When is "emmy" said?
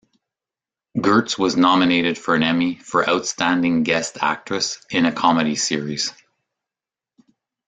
2.41-2.73